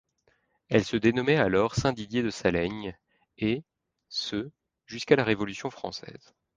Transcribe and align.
Elle 0.69 0.83
se 0.83 0.97
dénommait 0.97 1.35
alors 1.37 1.75
Saint-Didier-de-Saleignes 1.75 2.97
et, 3.37 3.61
ce, 4.09 4.49
jusqu'à 4.87 5.15
la 5.15 5.23
Révolution 5.23 5.69
française. 5.69 6.33